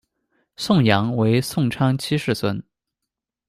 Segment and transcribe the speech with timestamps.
[0.55, 2.59] 宋杨为宋昌七世孙。